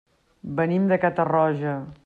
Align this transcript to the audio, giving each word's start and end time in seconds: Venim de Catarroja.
Venim 0.61 0.89
de 0.93 0.99
Catarroja. 1.05 1.79